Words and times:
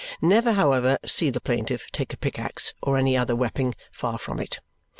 Never 0.23 0.53
however 0.53 0.97
see 1.05 1.29
the 1.29 1.39
plaintive 1.39 1.85
take 1.91 2.11
a 2.11 2.17
pick 2.17 2.39
axe 2.39 2.73
or 2.81 2.97
any 2.97 3.15
other 3.15 3.35
wepping 3.35 3.75
far 3.91 4.17
from 4.17 4.39
it. 4.39 4.59